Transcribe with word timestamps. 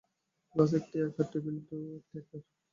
Glass 0.55 0.71
একটি 0.79 0.97
আকার, 1.01 1.25
টেবিলটিও 1.31 1.83
একটি 1.99 2.15
আকার। 2.21 2.41